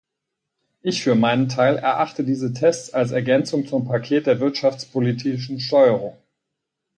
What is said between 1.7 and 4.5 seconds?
erachte diese Tests als Ergänzung zum Paket der